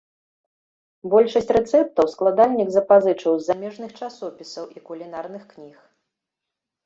Большасць 1.13 1.51
рэцэптаў 1.57 2.05
складальнік 2.13 2.69
запазычыў 2.75 3.33
з 3.39 3.43
замежных 3.49 3.89
часопісаў 4.05 4.65
і 4.79 4.83
кулінарных 4.87 5.43
кніг. 5.53 5.77